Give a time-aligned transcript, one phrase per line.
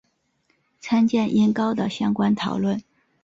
[0.79, 2.81] 参见音高的相关讨论。